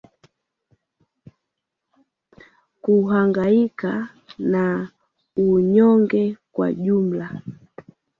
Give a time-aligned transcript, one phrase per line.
[2.81, 4.91] Kuhangaika na
[5.37, 7.41] unyonge kwa jumla